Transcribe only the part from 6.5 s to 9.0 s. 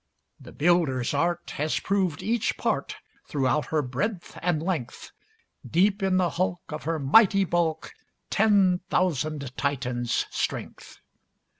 Of her mighty bulk, Ten